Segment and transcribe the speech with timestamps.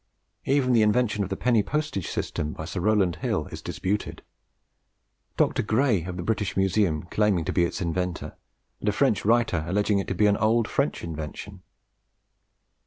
[0.45, 4.23] Even the invention of the penny postage system by Sir Rowland Hill is disputed;
[5.37, 5.61] Dr.
[5.61, 8.35] Gray of the British Museum claiming to be its inventor,
[8.79, 11.61] and a French writer alleging it to be an old French invention.